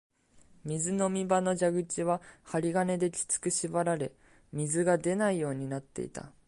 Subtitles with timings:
[0.63, 4.11] 水飲み場の蛇口は針金できつく縛られ、
[4.51, 6.31] 水が出ないようになっていた